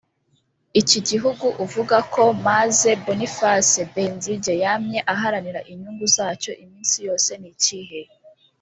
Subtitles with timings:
[0.81, 8.01] Iki gihugu uvuga ko Mzee Boniface Benzige yamye aharanira inyungu zacyo iminsi yose ni ikihe